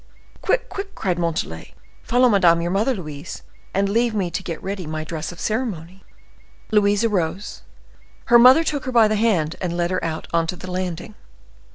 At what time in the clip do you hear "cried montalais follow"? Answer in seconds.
0.95-2.27